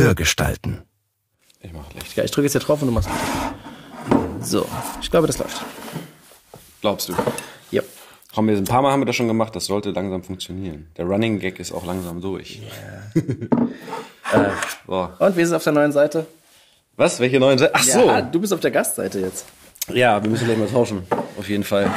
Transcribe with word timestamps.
Hörgestalten. 0.00 0.82
Ich 1.60 1.74
mach 1.74 1.92
Licht. 1.92 2.16
Ja, 2.16 2.24
ich 2.24 2.30
drücke 2.30 2.46
jetzt 2.46 2.52
hier 2.52 2.60
drauf 2.62 2.80
und 2.80 2.88
du 2.88 2.94
machst 2.94 3.10
mit. 3.10 4.46
So, 4.46 4.66
ich 5.02 5.10
glaube, 5.10 5.26
das 5.26 5.36
läuft. 5.36 5.62
Glaubst 6.80 7.10
du? 7.10 7.14
Ja. 7.70 7.82
Haben 8.34 8.48
wir, 8.48 8.56
ein 8.56 8.64
paar 8.64 8.80
Mal 8.80 8.92
haben 8.92 9.02
wir 9.02 9.06
das 9.06 9.16
schon 9.16 9.28
gemacht, 9.28 9.54
das 9.54 9.66
sollte 9.66 9.90
langsam 9.90 10.22
funktionieren. 10.22 10.90
Der 10.96 11.04
Running 11.04 11.38
Gag 11.38 11.60
ist 11.60 11.72
auch 11.72 11.84
langsam 11.84 12.22
durch. 12.22 12.62
so. 14.86 15.08
Und 15.18 15.36
wie 15.36 15.42
ist 15.42 15.48
es 15.48 15.52
auf 15.52 15.64
der 15.64 15.74
neuen 15.74 15.92
Seite? 15.92 16.26
Was? 16.96 17.20
Welche 17.20 17.38
neuen 17.38 17.58
Seiten? 17.58 17.74
Ach 17.76 17.82
so. 17.82 18.06
Ja, 18.06 18.22
du 18.22 18.40
bist 18.40 18.54
auf 18.54 18.60
der 18.60 18.70
Gastseite 18.70 19.20
jetzt. 19.20 19.44
Ja, 19.92 20.22
wir 20.22 20.30
müssen 20.30 20.46
gleich 20.46 20.56
mal 20.56 20.68
tauschen. 20.68 21.02
Auf 21.36 21.46
jeden 21.46 21.64
Fall. 21.64 21.90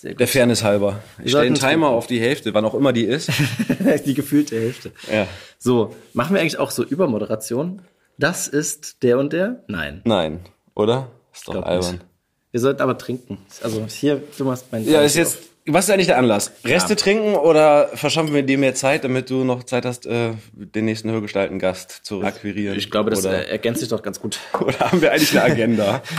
Sehr 0.00 0.12
gut. 0.12 0.20
Der 0.20 0.28
Fairness 0.28 0.62
halber. 0.62 1.00
Ich 1.24 1.30
stelle 1.32 1.46
einen 1.46 1.56
sollten 1.56 1.72
Timer 1.72 1.88
auf 1.88 2.06
die 2.06 2.20
Hälfte, 2.20 2.54
wann 2.54 2.64
auch 2.64 2.74
immer 2.74 2.92
die 2.92 3.02
ist. 3.02 3.30
die 4.06 4.14
gefühlte 4.14 4.54
Hälfte. 4.54 4.92
Ja. 5.12 5.26
So, 5.58 5.92
machen 6.12 6.34
wir 6.34 6.40
eigentlich 6.40 6.60
auch 6.60 6.70
so 6.70 6.84
Übermoderation? 6.84 7.82
Das 8.16 8.46
ist 8.46 9.02
der 9.02 9.18
und 9.18 9.32
der? 9.32 9.64
Nein. 9.66 10.02
Nein, 10.04 10.38
oder? 10.76 11.10
Ist 11.34 11.48
doch 11.48 11.64
albern. 11.64 11.94
nicht. 11.94 12.04
Wir 12.52 12.60
sollten 12.60 12.80
aber 12.80 12.96
trinken. 12.96 13.38
Also 13.60 13.86
hier, 13.88 14.22
du 14.36 14.44
machst 14.44 14.66
mein 14.70 14.88
Ja, 14.88 15.00
ist 15.02 15.16
jetzt. 15.16 15.38
Was 15.66 15.86
ist 15.86 15.90
eigentlich 15.90 16.06
der 16.06 16.18
Anlass? 16.18 16.52
Reste 16.64 16.94
trinken 16.94 17.34
oder 17.34 17.88
verschaffen 17.88 18.32
wir 18.32 18.42
dir 18.44 18.56
mehr 18.56 18.76
Zeit, 18.76 19.02
damit 19.02 19.28
du 19.28 19.42
noch 19.42 19.64
Zeit 19.64 19.84
hast, 19.84 20.06
äh, 20.06 20.30
den 20.52 20.84
nächsten 20.84 21.10
Hörgestalten-Gast 21.10 21.90
zu 22.04 22.22
akquirieren? 22.22 22.78
Ich 22.78 22.90
glaube, 22.90 23.10
das 23.10 23.26
oder, 23.26 23.48
ergänzt 23.48 23.80
sich 23.80 23.88
doch 23.88 24.02
ganz 24.02 24.20
gut. 24.20 24.38
oder 24.60 24.78
haben 24.78 25.02
wir 25.02 25.10
eigentlich 25.10 25.32
eine 25.32 25.42
Agenda? 25.52 26.02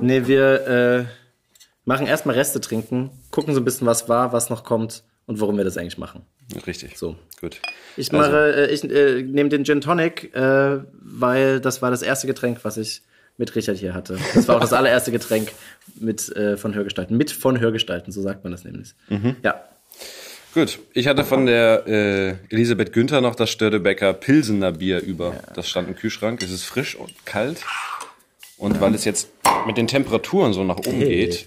Nee, 0.00 0.28
wir 0.28 0.68
äh, 0.68 1.04
machen 1.88 2.06
erstmal 2.06 2.36
Reste 2.36 2.60
trinken, 2.60 3.10
gucken 3.30 3.54
so 3.54 3.60
ein 3.60 3.64
bisschen, 3.64 3.86
was 3.86 4.08
war, 4.08 4.32
was 4.32 4.50
noch 4.50 4.62
kommt 4.62 5.02
und 5.26 5.40
warum 5.40 5.56
wir 5.56 5.64
das 5.64 5.76
eigentlich 5.76 5.98
machen. 5.98 6.22
Richtig. 6.66 6.96
So. 6.98 7.16
Gut. 7.40 7.60
Ich 7.96 8.12
Also- 8.12 8.16
mache, 8.30 8.68
äh, 8.68 8.70
ich 8.72 8.84
äh, 8.84 9.22
nehme 9.22 9.48
den 9.48 9.64
Gin 9.64 9.80
Tonic, 9.80 10.34
äh, 10.34 10.78
weil 10.92 11.60
das 11.60 11.82
war 11.82 11.90
das 11.90 12.02
erste 12.02 12.26
Getränk, 12.26 12.60
was 12.62 12.76
ich 12.76 13.02
mit 13.38 13.54
Richard 13.54 13.76
hier 13.78 13.94
hatte. 13.94 14.18
Das 14.34 14.48
war 14.48 14.56
auch 14.56 14.60
das 14.60 14.72
allererste 14.78 15.12
Getränk 15.12 15.50
mit 15.98 16.28
äh, 16.36 16.56
von 16.56 16.74
Hörgestalten. 16.74 17.16
Mit 17.16 17.30
von 17.30 17.58
Hörgestalten, 17.60 18.12
so 18.12 18.20
sagt 18.22 18.44
man 18.44 18.50
das 18.52 18.64
nämlich. 18.64 18.94
Mhm. 19.08 19.36
Ja. 19.42 19.62
Gut, 20.54 20.78
ich 20.94 21.06
hatte 21.06 21.24
von 21.24 21.46
der 21.46 21.86
äh, 21.86 22.30
Elisabeth 22.50 22.92
Günther 22.92 23.20
noch 23.20 23.34
das 23.34 23.50
Störtebecker 23.50 24.12
Pilsener 24.14 24.72
Bier 24.72 25.00
über. 25.02 25.34
Das 25.54 25.68
stand 25.68 25.88
im 25.88 25.94
Kühlschrank. 25.94 26.42
Es 26.42 26.50
ist 26.50 26.64
frisch 26.64 26.96
und 26.96 27.12
kalt. 27.26 27.58
Und 28.56 28.80
weil 28.80 28.94
es 28.94 29.04
jetzt 29.04 29.28
mit 29.66 29.76
den 29.76 29.86
Temperaturen 29.86 30.52
so 30.52 30.64
nach 30.64 30.78
oben 30.78 30.90
Hey. 30.98 31.26
geht, 31.26 31.46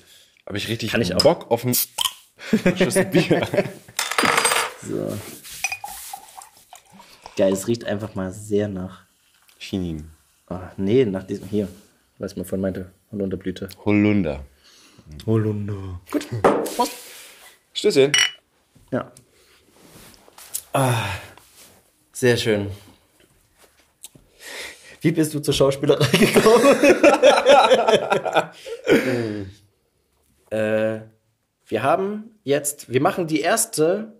habe 0.51 0.57
ich 0.57 0.67
richtig 0.67 0.91
Kann 0.91 1.01
ich 1.01 1.15
auch. 1.15 1.23
Bock 1.23 1.49
auf 1.49 1.63
ein 1.63 1.73
frisches 2.35 2.95
Bier. 3.11 3.47
So. 4.85 5.17
Geil, 7.37 7.53
es 7.53 7.69
riecht 7.69 7.85
einfach 7.85 8.15
mal 8.15 8.33
sehr 8.33 8.67
nach. 8.67 9.03
Chinin. 9.57 10.11
Ah, 10.47 10.71
nee, 10.75 11.05
nach 11.05 11.23
diesem 11.23 11.47
hier. 11.47 11.69
Was 12.17 12.35
man 12.35 12.43
vorhin 12.45 12.63
meinte. 12.63 12.91
Holunderblüte. 13.13 13.69
Holunder. 13.85 14.43
Holunder. 15.25 16.01
Gut. 16.11 16.27
Prost. 16.75 16.91
Stößchen. 17.71 18.11
Ja. 18.91 19.09
Ah, 20.73 21.05
sehr 22.11 22.35
schön. 22.35 22.71
Wie 24.99 25.11
bist 25.13 25.33
du 25.33 25.39
zur 25.39 25.53
Schauspielerei 25.53 26.05
gekommen? 26.17 26.75
äh, 30.51 30.99
wir 31.67 31.83
haben 31.83 32.31
jetzt, 32.43 32.91
wir 32.91 33.01
machen 33.01 33.25
die 33.27 33.39
erste 33.41 34.13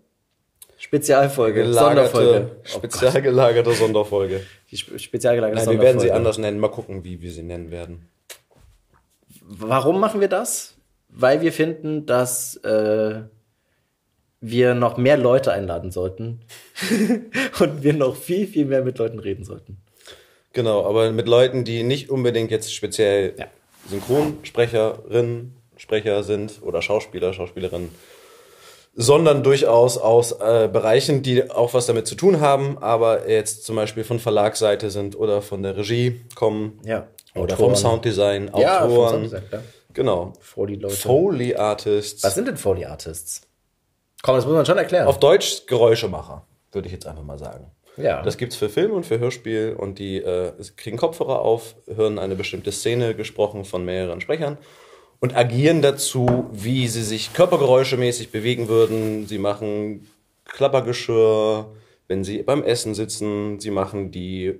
Spezialfolge, 0.78 1.72
Sonderfolge. 1.72 2.50
Oh 2.64 2.68
spezial 2.78 3.22
gelagerte 3.22 3.72
Sonderfolge. 3.72 4.44
Die 4.70 4.76
spe- 4.76 4.98
spezial 4.98 5.36
gelagerte 5.36 5.64
Nein, 5.66 5.70
wir 5.76 5.80
werden 5.80 6.00
sie 6.00 6.06
Sonderfolge. 6.08 6.16
anders 6.16 6.38
nennen. 6.38 6.58
Mal 6.58 6.68
gucken, 6.70 7.04
wie 7.04 7.20
wir 7.22 7.30
sie 7.30 7.42
nennen 7.44 7.70
werden. 7.70 8.08
Warum 9.42 10.00
machen 10.00 10.20
wir 10.20 10.28
das? 10.28 10.76
Weil 11.08 11.40
wir 11.42 11.52
finden, 11.52 12.06
dass 12.06 12.56
äh, 12.64 13.20
wir 14.40 14.74
noch 14.74 14.96
mehr 14.96 15.16
Leute 15.18 15.52
einladen 15.52 15.90
sollten 15.92 16.40
und 17.60 17.82
wir 17.82 17.92
noch 17.92 18.16
viel, 18.16 18.46
viel 18.46 18.64
mehr 18.64 18.82
mit 18.82 18.98
Leuten 18.98 19.18
reden 19.18 19.44
sollten. 19.44 19.76
Genau, 20.54 20.84
aber 20.86 21.12
mit 21.12 21.28
Leuten, 21.28 21.64
die 21.64 21.82
nicht 21.82 22.10
unbedingt 22.10 22.50
jetzt 22.50 22.74
speziell 22.74 23.34
Ja. 23.38 23.46
Synchronsprecherinnen, 23.88 25.54
Sprecher 25.76 26.22
sind 26.22 26.60
oder 26.62 26.82
Schauspieler, 26.82 27.32
Schauspielerinnen, 27.32 27.90
sondern 28.94 29.42
durchaus 29.42 29.96
aus 29.96 30.32
äh, 30.32 30.68
Bereichen, 30.70 31.22
die 31.22 31.50
auch 31.50 31.72
was 31.74 31.86
damit 31.86 32.06
zu 32.06 32.14
tun 32.14 32.40
haben, 32.40 32.76
aber 32.78 33.28
jetzt 33.28 33.64
zum 33.64 33.76
Beispiel 33.76 34.04
von 34.04 34.18
Verlagsseite 34.18 34.90
sind 34.90 35.16
oder 35.16 35.40
von 35.40 35.62
der 35.62 35.76
Regie 35.76 36.20
kommen 36.34 36.78
Ja. 36.84 37.08
oder 37.34 37.54
Autoren. 37.54 37.56
vom 37.58 37.76
Sounddesign, 37.76 38.50
Ja, 38.56 38.84
Autoren. 38.84 39.10
Sounddesign, 39.10 39.48
klar. 39.48 39.62
Genau. 39.94 40.32
Foley-Leute. 40.40 40.94
Foley 40.94 41.54
Artists. 41.54 42.22
Was 42.24 42.34
sind 42.34 42.48
denn 42.48 42.56
Foley 42.56 42.84
Artists? 42.84 43.42
Komm, 44.22 44.36
das 44.36 44.44
muss 44.46 44.54
man 44.54 44.64
schon 44.66 44.78
erklären. 44.78 45.06
Auf 45.06 45.18
Deutsch 45.18 45.66
Geräuschemacher, 45.66 46.46
würde 46.70 46.86
ich 46.86 46.92
jetzt 46.92 47.06
einfach 47.06 47.24
mal 47.24 47.38
sagen. 47.38 47.70
ja. 47.96 48.22
Das 48.22 48.36
gibt's 48.38 48.56
für 48.56 48.68
Film 48.68 48.92
und 48.92 49.04
für 49.04 49.18
Hörspiel 49.18 49.74
und 49.78 49.98
die 49.98 50.18
äh, 50.18 50.52
kriegen 50.76 50.96
Kopfhörer 50.96 51.40
auf, 51.40 51.74
hören 51.94 52.18
eine 52.18 52.36
bestimmte 52.36 52.72
Szene 52.72 53.14
gesprochen 53.14 53.64
von 53.64 53.84
mehreren 53.84 54.20
Sprechern 54.20 54.58
und 55.22 55.36
agieren 55.36 55.82
dazu, 55.82 56.48
wie 56.50 56.88
sie 56.88 57.04
sich 57.04 57.32
körpergeräuschemäßig 57.32 58.32
bewegen 58.32 58.66
würden. 58.66 59.28
Sie 59.28 59.38
machen 59.38 60.08
Klappergeschirr, 60.44 61.66
wenn 62.08 62.24
sie 62.24 62.42
beim 62.42 62.64
Essen 62.64 62.94
sitzen. 62.96 63.60
Sie 63.60 63.70
machen 63.70 64.10
die 64.10 64.58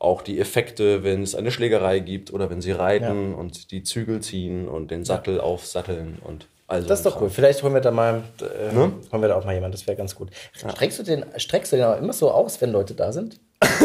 auch 0.00 0.22
die 0.22 0.40
Effekte, 0.40 1.04
wenn 1.04 1.22
es 1.22 1.36
eine 1.36 1.52
Schlägerei 1.52 2.00
gibt 2.00 2.32
oder 2.32 2.50
wenn 2.50 2.60
sie 2.60 2.72
reiten 2.72 3.34
und 3.34 3.70
die 3.70 3.84
Zügel 3.84 4.20
ziehen 4.20 4.66
und 4.66 4.90
den 4.90 5.04
Sattel 5.04 5.40
aufsatteln 5.40 6.18
und 6.24 6.48
also 6.66 6.86
das 6.86 7.00
ist 7.00 7.06
doch 7.06 7.20
cool. 7.20 7.30
Vielleicht 7.30 7.64
holen 7.64 7.74
wir 7.74 7.80
da 7.80 7.90
mal, 7.90 8.22
äh, 8.40 8.74
holen 8.74 9.02
wir 9.10 9.28
da 9.28 9.34
auch 9.34 9.44
mal 9.44 9.54
jemanden. 9.54 9.72
Das 9.72 9.88
wäre 9.88 9.96
ganz 9.96 10.14
gut. 10.14 10.30
Streckst 10.52 11.00
du 11.00 11.02
den, 11.02 11.24
streckst 11.36 11.72
du 11.72 11.76
den 11.76 11.84
auch 11.84 11.98
immer 11.98 12.12
so 12.12 12.30
aus, 12.30 12.60
wenn 12.60 12.70
Leute 12.70 12.94
da 12.94 13.12
sind? 13.12 13.40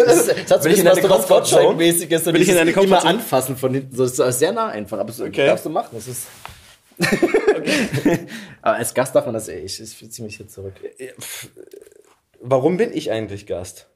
Das, 0.06 0.30
hat 0.30 0.64
so 0.64 0.64
Will 0.66 0.74
ich 0.74 0.80
in 0.80 0.86
was 0.86 1.00
Comfortzone? 1.02 1.64
Gottschalk-mäßiges. 1.68 2.26
Will 2.26 2.42
ich 2.42 2.50
in 2.50 2.58
eine 2.58 2.72
immer 2.72 3.04
anfassen 3.06 3.58
von 3.58 3.74
hinten. 3.74 3.96
So, 3.96 4.04
das 4.06 4.18
ist 4.20 4.40
sehr 4.40 4.52
nah 4.52 4.68
einfach. 4.68 4.98
Aber 5.00 5.08
das 5.08 5.20
Okay. 5.22 5.46
darfst 5.46 5.66
du 5.66 5.70
machen. 5.70 5.90
Das 5.94 6.08
ist 6.08 6.28
aber 8.62 8.76
als 8.78 8.94
Gast 8.94 9.16
darf 9.16 9.26
man 9.26 9.34
das 9.34 9.48
eh. 9.50 9.60
Ich, 9.60 9.82
ich 9.82 10.12
ziehe 10.12 10.26
mich 10.26 10.38
hier 10.38 10.48
zurück. 10.48 10.74
Warum 12.42 12.78
bin 12.78 12.94
ich 12.94 13.12
eigentlich 13.12 13.46
Gast? 13.48 13.88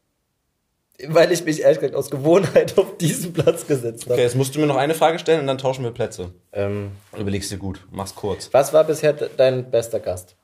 Weil 1.08 1.32
ich 1.32 1.46
mich 1.46 1.62
ehrlich 1.62 1.80
gesagt 1.80 1.96
aus 1.96 2.12
Gewohnheit 2.12 2.78
auf 2.78 2.98
diesen 2.98 3.32
Platz 3.32 3.66
gesetzt 3.68 4.04
habe. 4.04 4.16
Okay, 4.16 4.24
jetzt 4.24 4.36
musst 4.36 4.54
du 4.56 4.60
mir 4.60 4.66
noch 4.68 4.76
eine 4.76 4.94
Frage 4.96 5.18
stellen 5.18 5.40
und 5.40 5.48
dann 5.48 5.58
tauschen 5.58 5.84
wir 5.86 5.92
Plätze. 5.92 6.32
Ähm, 6.52 6.92
Überlegst 7.18 7.50
dir 7.52 7.58
gut, 7.58 7.80
mach's 7.90 8.14
kurz. 8.16 8.50
was 8.52 8.74
war 8.74 8.84
bisher 8.84 9.14
de- 9.14 9.30
dein 9.38 9.72
bester 9.72 10.00
Gast? 10.02 10.36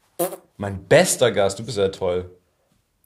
Mein 0.56 0.86
bester 0.86 1.32
Gast, 1.32 1.60
du 1.60 1.66
bist 1.66 1.78
ja 1.78 1.90
toll. 1.90 2.30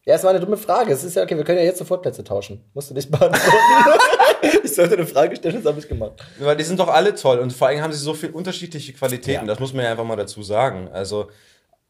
Ja, 0.10 0.16
es 0.16 0.24
war 0.24 0.32
eine 0.32 0.40
dumme 0.40 0.58
Frage. 0.58 0.92
Es 0.92 1.04
ist 1.04 1.16
ja 1.16 1.22
okay, 1.22 1.38
wir 1.38 1.44
können 1.44 1.60
ja 1.60 1.66
jetzt 1.66 1.78
sofort 1.78 2.02
Plätze 2.02 2.24
tauschen. 2.24 2.64
Musst 2.74 2.90
du 2.90 2.96
nicht 2.96 3.12
beantworten. 3.12 4.00
ich 4.64 4.74
sollte 4.74 4.96
eine 4.96 5.06
Frage 5.06 5.36
stellen, 5.36 5.58
das 5.58 5.66
habe 5.66 5.80
ich 5.80 5.88
gemacht. 5.88 6.14
Weil 6.40 6.58
die 6.58 6.64
sind 6.64 6.80
doch 6.80 6.88
alle 6.88 7.14
toll 7.14 7.38
und 7.38 7.54
vor 7.54 7.68
allem 7.68 7.82
haben 7.82 7.94
sie 7.94 8.00
so 8.00 8.16
viel 8.16 8.32
unterschiedliche 8.32 8.94
Qualitäten. 8.94 9.46
Ja. 9.46 9.54
Das 9.54 9.60
muss 9.60 9.72
man 9.72 9.86
ja 9.86 9.92
einfach 9.92 10.06
mal 10.06 10.16
dazu 10.16 10.42
sagen. 10.42 10.88
Also 10.92 11.30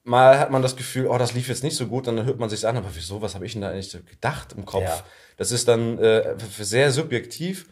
mal 0.03 0.38
hat 0.38 0.52
man 0.52 0.62
das 0.62 0.75
Gefühl, 0.75 1.08
oh, 1.08 1.18
das 1.18 1.34
lief 1.34 1.47
jetzt 1.47 1.63
nicht 1.63 1.78
so 1.78 1.88
gut, 1.88 2.09
und 2.09 2.18
dann 2.18 2.25
hört 2.25 2.40
man 2.40 2.50
sich 2.50 2.68
an, 2.68 2.75
aber 2.75 2.90
wieso, 2.94 3.22
was 3.22 3.35
habe 3.35 3.46
ich 3.46 3.53
denn 3.53 3.62
da 3.62 3.69
eigentlich 3.69 3.90
so 3.90 4.00
gedacht 4.00 4.53
im 4.53 4.66
Kopf? 4.66 4.84
Ja. 4.84 5.02
Das 5.38 5.53
ist 5.53 5.69
dann 5.69 5.97
äh, 6.00 6.35
sehr 6.59 6.91
subjektiv. 6.91 7.68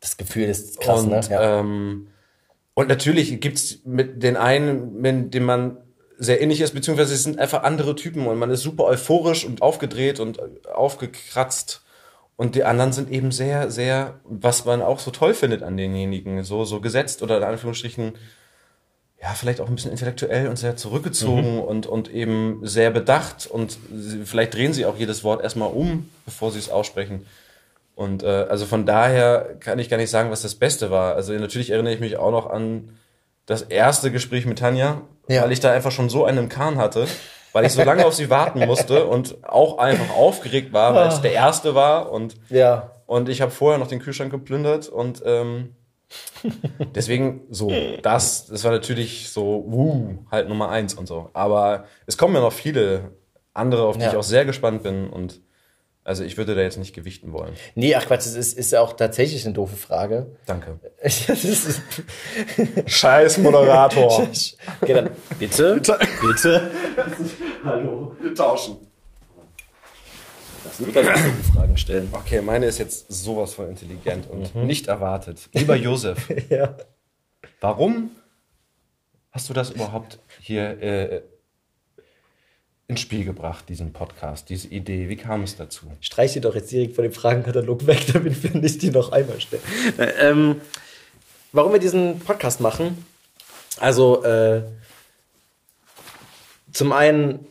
Das 0.00 0.16
Gefühl 0.16 0.48
ist 0.48 0.80
krass, 0.80 1.02
und, 1.02 1.10
ne? 1.10 1.20
Ja. 1.30 1.60
ähm, 1.60 2.08
und 2.74 2.88
natürlich 2.88 3.40
gibt's 3.40 3.78
mit 3.84 4.20
den 4.24 4.36
einen, 4.36 5.00
mit 5.00 5.32
dem 5.32 5.44
man 5.44 5.76
sehr 6.18 6.40
ähnlich 6.40 6.60
ist, 6.60 6.74
beziehungsweise 6.74 7.14
es 7.14 7.22
sind 7.22 7.38
einfach 7.38 7.62
andere 7.62 7.94
Typen 7.94 8.26
und 8.26 8.38
man 8.38 8.50
ist 8.50 8.62
super 8.62 8.84
euphorisch 8.84 9.44
und 9.44 9.62
aufgedreht 9.62 10.20
und 10.20 10.40
aufgekratzt. 10.66 11.82
Und 12.36 12.54
die 12.54 12.64
anderen 12.64 12.92
sind 12.92 13.10
eben 13.10 13.32
sehr, 13.32 13.70
sehr, 13.70 14.20
was 14.24 14.64
man 14.64 14.82
auch 14.82 14.98
so 14.98 15.10
toll 15.10 15.32
findet 15.32 15.62
an 15.62 15.76
denjenigen, 15.76 16.44
so, 16.44 16.64
so 16.64 16.80
gesetzt 16.80 17.22
oder 17.22 17.38
in 17.38 17.44
Anführungsstrichen, 17.44 18.14
ja, 19.22 19.30
vielleicht 19.30 19.60
auch 19.60 19.68
ein 19.68 19.74
bisschen 19.74 19.90
intellektuell 19.90 20.48
und 20.48 20.58
sehr 20.58 20.76
zurückgezogen 20.76 21.60
und, 21.60 21.86
und 21.86 22.10
eben 22.10 22.60
sehr 22.62 22.90
bedacht 22.90 23.46
und 23.46 23.78
vielleicht 24.24 24.52
drehen 24.52 24.74
sie 24.74 24.84
auch 24.84 24.98
jedes 24.98 25.24
Wort 25.24 25.42
erstmal 25.42 25.70
um, 25.70 26.10
bevor 26.26 26.52
sie 26.52 26.58
es 26.58 26.68
aussprechen. 26.68 27.26
Und 27.94 28.22
äh, 28.22 28.26
also 28.26 28.66
von 28.66 28.84
daher 28.84 29.56
kann 29.58 29.78
ich 29.78 29.88
gar 29.88 29.96
nicht 29.96 30.10
sagen, 30.10 30.30
was 30.30 30.42
das 30.42 30.54
Beste 30.54 30.90
war. 30.90 31.14
Also 31.14 31.32
natürlich 31.32 31.70
erinnere 31.70 31.94
ich 31.94 32.00
mich 32.00 32.18
auch 32.18 32.30
noch 32.30 32.50
an 32.50 32.90
das 33.46 33.62
erste 33.62 34.10
Gespräch 34.10 34.44
mit 34.44 34.58
Tanja, 34.58 35.00
Ja. 35.28 35.42
weil 35.42 35.52
ich 35.52 35.60
da 35.60 35.72
einfach 35.72 35.90
schon 35.90 36.08
so 36.08 36.24
einen 36.24 36.38
im 36.38 36.48
Kahn 36.48 36.76
hatte, 36.78 37.06
weil 37.52 37.64
ich 37.64 37.72
so 37.72 37.82
lange 37.82 38.04
auf 38.06 38.14
sie 38.14 38.30
warten 38.30 38.64
musste 38.66 39.06
und 39.08 39.36
auch 39.44 39.78
einfach 39.78 40.14
aufgeregt 40.16 40.72
war, 40.72 40.94
weil 40.94 41.08
es 41.08 41.20
der 41.20 41.32
erste 41.32 41.74
war 41.74 42.12
und 42.12 42.36
ja. 42.50 42.90
und 43.06 43.28
ich 43.28 43.40
habe 43.40 43.50
vorher 43.50 43.78
noch 43.78 43.86
den 43.88 43.98
Kühlschrank 44.00 44.30
geplündert 44.30 44.88
und 44.88 45.22
ähm, 45.24 45.74
deswegen 46.94 47.42
so, 47.50 47.72
das, 48.02 48.46
das 48.46 48.62
war 48.64 48.70
natürlich 48.70 49.30
so, 49.30 49.64
wuh, 49.66 50.18
halt 50.30 50.48
Nummer 50.48 50.68
eins 50.70 50.94
und 50.94 51.06
so. 51.06 51.30
Aber 51.32 51.84
es 52.06 52.16
kommen 52.16 52.34
ja 52.34 52.40
noch 52.40 52.52
viele 52.52 53.10
andere, 53.54 53.82
auf 53.86 53.96
die 53.96 54.02
Ja. 54.04 54.10
ich 54.10 54.16
auch 54.16 54.22
sehr 54.22 54.44
gespannt 54.44 54.82
bin 54.82 55.08
und 55.10 55.40
Also 56.06 56.22
ich 56.22 56.36
würde 56.36 56.54
da 56.54 56.62
jetzt 56.62 56.78
nicht 56.78 56.94
gewichten 56.94 57.32
wollen. 57.32 57.52
Nee, 57.74 57.96
ach 57.96 58.06
Quatsch, 58.06 58.26
das 58.26 58.34
ist, 58.36 58.56
ist 58.56 58.70
ja 58.70 58.80
auch 58.80 58.92
tatsächlich 58.92 59.44
eine 59.44 59.54
doofe 59.54 59.76
Frage. 59.76 60.36
Danke. 60.46 60.78
Das 61.02 61.80
Scheiß 62.86 63.38
Moderator. 63.38 64.22
okay, 64.80 64.94
dann 64.94 65.10
bitte, 65.40 65.80
bitte. 66.20 66.70
Wir 68.20 68.34
tauschen. 68.36 68.76
Lass 70.64 70.78
mich 70.78 70.94
ganz 70.94 71.20
Fragen 71.52 71.76
stellen. 71.76 72.08
Okay, 72.12 72.40
meine 72.40 72.66
ist 72.66 72.78
jetzt 72.78 73.06
sowas 73.12 73.54
von 73.54 73.68
intelligent 73.68 74.30
und 74.30 74.54
nicht 74.54 74.86
erwartet. 74.86 75.48
Lieber 75.54 75.74
Josef, 75.74 76.28
Ja. 76.48 76.76
warum 77.60 78.10
hast 79.32 79.48
du 79.48 79.54
das 79.54 79.70
überhaupt 79.70 80.20
hier 80.40 80.80
äh, 80.80 81.22
ins 82.88 83.00
Spiel 83.00 83.24
gebracht, 83.24 83.68
diesen 83.68 83.92
Podcast, 83.92 84.48
diese 84.48 84.68
Idee? 84.68 85.08
Wie 85.08 85.16
kam 85.16 85.42
es 85.42 85.56
dazu? 85.56 85.86
Streich 86.00 86.32
sie 86.32 86.40
doch 86.40 86.54
jetzt 86.54 86.70
direkt 86.70 86.94
von 86.94 87.02
dem 87.02 87.12
Fragenkatalog 87.12 87.86
weg, 87.86 88.06
damit 88.12 88.42
wir 88.42 88.60
nicht 88.60 88.82
die 88.82 88.90
noch 88.90 89.12
einmal 89.12 89.40
stellen. 89.40 89.62
Äh, 89.98 90.30
ähm, 90.30 90.60
warum 91.52 91.72
wir 91.72 91.80
diesen 91.80 92.20
Podcast 92.20 92.60
machen? 92.60 93.04
Also, 93.78 94.24
äh, 94.24 94.62
zum 96.72 96.92
einen 96.92 97.46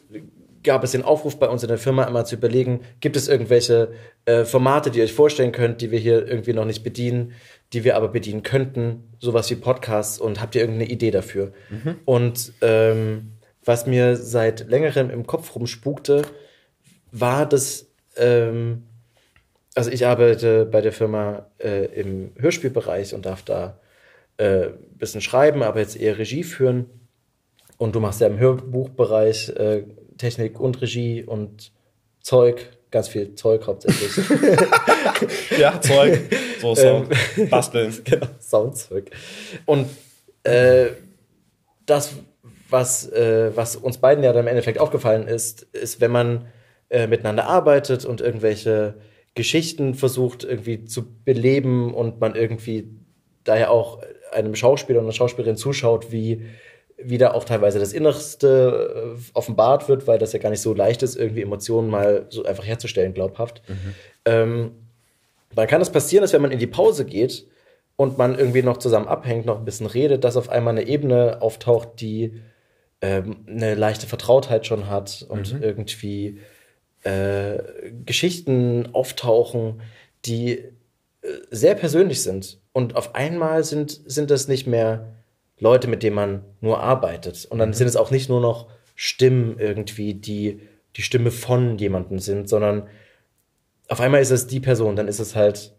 gab 0.64 0.84
es 0.84 0.92
den 0.92 1.04
Aufruf 1.04 1.38
bei 1.38 1.48
uns 1.48 1.64
in 1.64 1.70
der 1.70 1.78
Firma 1.78 2.06
einmal 2.06 2.26
zu 2.26 2.36
überlegen, 2.36 2.82
gibt 3.00 3.16
es 3.16 3.28
irgendwelche 3.28 3.94
äh, 4.26 4.46
Formate, 4.46 4.90
die 4.90 5.00
ihr 5.00 5.06
euch 5.06 5.14
vorstellen 5.14 5.52
könnt, 5.52 5.82
die 5.82 5.92
wir 5.92 6.00
hier 6.00 6.28
irgendwie 6.28 6.54
noch 6.54 6.66
nicht 6.66 6.84
bedienen, 6.84 7.34
die 7.74 7.84
wir 7.84 7.96
aber 7.96 8.08
bedienen 8.08 8.42
könnten, 8.42 9.04
sowas 9.20 9.50
wie 9.52 9.56
Podcasts 9.56 10.20
und 10.20 10.42
habt 10.42 10.56
ihr 10.56 10.62
irgendeine 10.62 10.90
Idee 10.90 11.12
dafür? 11.12 11.54
Und 12.06 12.54
ähm, 12.62 13.32
was 13.66 13.86
mir 13.86 14.16
seit 14.16 14.70
längerem 14.70 15.10
im 15.10 15.26
Kopf 15.26 15.56
rumspukte, 15.56 16.24
war 17.12 17.48
das, 17.48 17.88
ähm, 18.16 18.84
also 19.74 19.90
ich 19.92 20.06
arbeite 20.06 20.66
bei 20.66 20.82
der 20.82 20.94
Firma 20.94 21.48
äh, 21.58 21.86
im 22.00 22.32
Hörspielbereich 22.38 23.14
und 23.14 23.26
darf 23.26 23.44
da 23.44 23.80
äh, 24.38 24.68
ein 24.68 24.98
bisschen 24.98 25.22
schreiben, 25.22 25.64
aber 25.64 25.80
jetzt 25.80 26.00
eher 26.00 26.18
Regie 26.18 26.44
führen. 26.44 26.90
Und 27.78 27.96
du 27.96 28.00
machst 28.00 28.22
ja 28.22 28.28
im 28.28 28.40
Hörbuchbereich 28.40 29.50
äh, 29.50 29.84
Technik 30.18 30.60
und 30.60 30.82
Regie 30.82 31.24
und 31.24 31.72
Zeug, 32.22 32.70
ganz 32.92 33.10
viel 33.10 33.36
Zeug 33.36 33.68
hauptsächlich. 33.68 34.12
Ja, 35.58 35.80
Zeug, 35.80 36.20
so 36.60 36.76
Sound, 36.76 37.10
basteln. 37.50 37.94
genau, 38.04 38.28
Soundzeug. 38.40 39.12
Und 39.66 39.88
äh, 40.44 40.88
das, 41.86 42.16
was, 42.70 43.12
äh, 43.12 43.52
was 43.56 43.76
uns 43.76 43.98
beiden 43.98 44.24
ja 44.24 44.34
dann 44.34 44.44
im 44.44 44.48
Endeffekt 44.48 44.80
aufgefallen 44.80 45.28
ist, 45.28 45.64
ist, 45.74 46.02
wenn 46.02 46.12
man 46.12 46.48
äh, 46.90 47.08
miteinander 47.08 47.46
arbeitet 47.48 48.06
und 48.06 48.22
irgendwelche 48.22 48.96
Geschichten 49.36 49.96
versucht 49.96 50.44
irgendwie 50.44 50.86
zu 50.86 51.06
beleben 51.26 51.94
und 51.94 52.20
man 52.20 52.36
irgendwie 52.36 52.90
daher 53.44 53.72
auch 53.72 54.02
einem 54.32 54.56
Schauspieler 54.56 55.00
und 55.00 55.06
einer 55.06 55.14
Schauspielerin 55.14 55.58
zuschaut, 55.58 56.12
wie 56.12 56.46
wie 56.98 57.18
da 57.18 57.32
auch 57.32 57.44
teilweise 57.44 57.78
das 57.78 57.94
Innerste 57.94 59.16
äh, 59.18 59.20
offenbart 59.34 59.90
wird, 59.90 60.08
weil 60.08 60.18
das 60.18 60.34
ja 60.34 60.40
gar 60.40 60.50
nicht 60.50 60.62
so 60.62 60.74
leicht 60.74 61.04
ist, 61.04 61.16
irgendwie 61.16 61.42
Emotionen 61.42 61.90
mal 61.90 62.26
so 62.30 62.46
einfach 62.46 62.66
herzustellen, 62.66 63.14
glaubhaft. 63.14 63.62
Ähm, 64.24 64.72
dann 65.54 65.68
kann 65.68 65.82
es 65.82 65.90
passieren, 65.90 66.22
dass 66.22 66.34
wenn 66.34 66.42
man 66.42 66.52
in 66.52 66.60
die 66.60 66.68
Pause 66.68 67.06
geht 67.06 67.48
und 67.96 68.18
man 68.18 68.38
irgendwie 68.38 68.62
noch 68.62 68.78
zusammen 68.78 69.08
abhängt, 69.08 69.46
noch 69.46 69.60
ein 69.60 69.66
bisschen 69.66 69.88
redet, 69.88 70.24
dass 70.24 70.38
auf 70.38 70.50
einmal 70.50 70.72
eine 70.72 70.88
Ebene 70.88 71.42
auftaucht, 71.42 72.00
die 72.00 72.42
ähm, 73.02 73.46
eine 73.48 73.76
leichte 73.76 74.08
Vertrautheit 74.08 74.66
schon 74.66 74.88
hat 74.88 75.26
und 75.28 75.62
irgendwie 75.62 76.40
äh, 77.04 77.60
Geschichten 78.06 78.90
auftauchen, 78.94 79.82
die 80.26 80.58
äh, 80.58 80.72
sehr 81.52 81.76
persönlich 81.76 82.24
sind. 82.24 82.60
Und 82.72 82.96
auf 82.96 83.16
einmal 83.16 83.64
sind, 83.64 84.02
sind 84.06 84.32
das 84.32 84.48
nicht 84.48 84.68
mehr 84.68 85.14
Leute, 85.60 85.88
mit 85.88 86.04
denen 86.04 86.16
man 86.16 86.44
nur 86.62 86.82
arbeitet. 86.82 87.46
Und 87.46 87.60
dann 87.60 87.74
sind 87.74 87.88
es 87.88 87.96
auch 87.96 88.12
nicht 88.12 88.30
nur 88.30 88.42
noch 88.42 88.68
Stimmen 88.96 89.60
irgendwie, 89.60 90.14
die 90.14 90.62
die 90.96 91.02
Stimme 91.02 91.32
von 91.32 91.78
jemandem 91.78 92.20
sind, 92.20 92.48
sondern 92.48 92.88
auf 93.88 94.00
einmal 94.00 94.22
ist 94.22 94.32
es 94.32 94.48
die 94.48 94.60
Person, 94.60 94.96
dann 94.96 95.08
ist 95.08 95.20
es 95.20 95.36
halt 95.36 95.74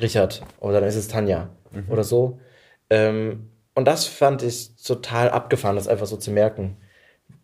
Richard 0.00 0.42
oder 0.60 0.80
dann 0.80 0.88
ist 0.88 0.96
es 0.96 1.08
Tanja 1.08 1.50
oder 1.88 2.04
so. 2.04 2.40
Ähm, 2.88 3.50
und 3.76 3.84
das 3.84 4.06
fand 4.06 4.42
ich 4.42 4.74
total 4.76 5.28
abgefahren, 5.28 5.76
das 5.76 5.86
einfach 5.86 6.06
so 6.06 6.16
zu 6.16 6.30
merken, 6.30 6.78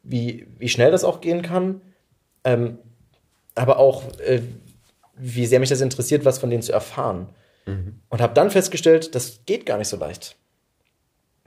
wie, 0.02 0.46
wie 0.58 0.70
schnell 0.70 0.90
das 0.90 1.04
auch 1.04 1.20
gehen 1.20 1.42
kann, 1.42 1.82
ähm, 2.42 2.78
aber 3.54 3.78
auch, 3.78 4.02
äh, 4.18 4.40
wie 5.14 5.44
sehr 5.44 5.60
mich 5.60 5.68
das 5.68 5.82
interessiert, 5.82 6.24
was 6.24 6.38
von 6.38 6.48
denen 6.48 6.62
zu 6.62 6.72
erfahren. 6.72 7.28
Und 8.08 8.22
habe 8.22 8.32
dann 8.32 8.50
festgestellt, 8.50 9.14
das 9.14 9.40
geht 9.44 9.66
gar 9.66 9.76
nicht 9.76 9.88
so 9.88 9.98
leicht. 9.98 10.36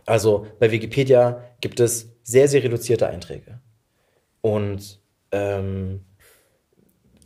Also 0.05 0.45
bei 0.59 0.69
Wikipedia 0.69 1.43
gibt 1.61 1.79
es 1.79 2.11
sehr, 2.21 2.47
sehr 2.47 2.63
reduzierte 2.63 3.07
Einträge. 3.07 3.59
Und 4.41 4.99
ähm, 5.31 6.05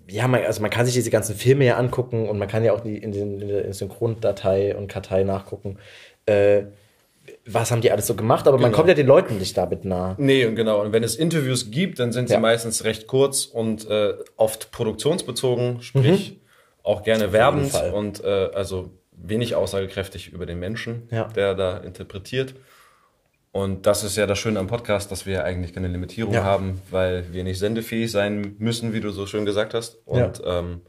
ja, 0.09 0.29
man, 0.29 0.45
also 0.45 0.61
man 0.61 0.71
kann 0.71 0.85
sich 0.85 0.95
diese 0.95 1.11
ganzen 1.11 1.35
Filme 1.35 1.65
ja 1.65 1.75
angucken 1.75 2.29
und 2.29 2.39
man 2.39 2.47
kann 2.47 2.63
ja 2.63 2.71
auch 2.71 2.79
die, 2.79 2.97
in, 2.97 3.11
den, 3.11 3.41
in 3.41 3.47
der 3.49 3.73
Synchrondatei 3.73 4.77
und 4.77 4.87
Kartei 4.87 5.23
nachgucken, 5.23 5.77
äh, 6.25 6.63
was 7.45 7.71
haben 7.71 7.81
die 7.81 7.91
alles 7.91 8.07
so 8.07 8.15
gemacht, 8.15 8.47
aber 8.47 8.57
man 8.57 8.65
Genau. 8.71 8.75
kommt 8.77 8.89
ja 8.89 8.95
den 8.95 9.07
Leuten 9.07 9.37
nicht 9.37 9.57
damit 9.57 9.85
nah. 9.85 10.15
Nee, 10.17 10.45
und 10.45 10.55
genau. 10.55 10.81
Und 10.81 10.91
wenn 10.93 11.03
es 11.03 11.15
Interviews 11.15 11.71
gibt, 11.71 11.99
dann 11.99 12.11
sind 12.11 12.27
sie 12.29 12.35
Ja. 12.35 12.39
meistens 12.39 12.83
recht 12.83 13.07
kurz 13.07 13.45
und 13.45 13.89
äh, 13.89 14.13
oft 14.37 14.71
produktionsbezogen, 14.71 15.81
sprich 15.81 16.39
auch 16.83 17.03
gerne 17.03 17.31
werbend 17.33 17.73
und 17.93 18.23
äh, 18.23 18.49
also 18.53 18.91
wenig 19.11 19.55
aussagekräftig 19.55 20.31
über 20.31 20.45
den 20.45 20.59
Menschen, 20.59 21.07
Ja. 21.11 21.25
der 21.25 21.53
da 21.55 21.77
interpretiert. 21.77 22.55
Und 23.51 23.85
das 23.87 24.03
ist 24.03 24.15
ja 24.15 24.27
das 24.27 24.37
Schöne 24.37 24.59
am 24.59 24.67
Podcast, 24.67 25.11
dass 25.11 25.25
wir 25.25 25.43
eigentlich 25.43 25.73
keine 25.73 25.87
Limitierung 25.87 26.33
Ja. 26.33 26.43
haben, 26.43 26.81
weil 26.91 27.25
wir 27.33 27.43
nicht 27.43 27.57
sendefähig 27.59 28.11
sein 28.11 28.55
müssen, 28.59 28.93
wie 28.93 28.99
du 29.01 29.09
so 29.09 29.25
schön 29.25 29.45
gesagt 29.45 29.73
hast. 29.73 29.97
Und 30.05 30.39
ja. 30.39 30.59
Ähm, 30.59 30.81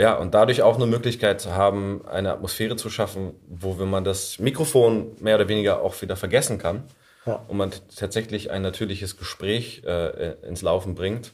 ja, 0.00 0.14
und 0.16 0.32
dadurch 0.34 0.62
auch 0.62 0.76
eine 0.76 0.86
Möglichkeit 0.86 1.40
zu 1.40 1.54
haben, 1.54 2.02
eine 2.06 2.32
Atmosphäre 2.32 2.76
zu 2.76 2.88
schaffen, 2.90 3.34
wo 3.48 3.78
wenn 3.78 3.90
man 3.90 4.04
das 4.04 4.38
Mikrofon 4.38 5.12
mehr 5.20 5.36
oder 5.36 5.48
weniger 5.48 5.82
auch 5.82 6.00
wieder 6.00 6.16
vergessen 6.16 6.58
kann 6.58 6.84
Ja. 7.26 7.44
und 7.48 7.56
man 7.56 7.70
tatsächlich 7.94 8.50
ein 8.50 8.62
natürliches 8.62 9.16
Gespräch 9.16 9.82
äh, 9.84 10.36
ins 10.46 10.62
Laufen 10.62 10.94
bringt, 10.94 11.32